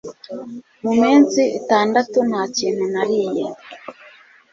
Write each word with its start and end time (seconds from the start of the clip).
Mu 0.83 0.91
minsi 1.01 1.41
itandatu 1.59 2.17
nta 2.29 2.41
kintu 2.57 2.83
nariye 2.93 3.45